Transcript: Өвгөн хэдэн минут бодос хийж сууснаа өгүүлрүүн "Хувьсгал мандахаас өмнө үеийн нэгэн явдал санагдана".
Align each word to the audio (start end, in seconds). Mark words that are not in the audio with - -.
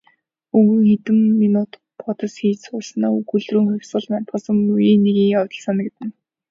Өвгөн 0.57 0.83
хэдэн 0.89 1.19
минут 1.43 1.71
бодос 1.99 2.33
хийж 2.41 2.59
сууснаа 2.65 3.11
өгүүлрүүн 3.19 3.67
"Хувьсгал 3.71 4.05
мандахаас 4.11 4.45
өмнө 4.51 4.71
үеийн 4.75 5.01
нэгэн 5.05 5.27
явдал 5.39 5.61
санагдана". 5.65 6.13